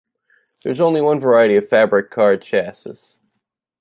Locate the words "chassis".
2.41-2.99